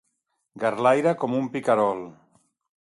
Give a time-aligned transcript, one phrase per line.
[0.63, 2.05] Garlaire com un picarol.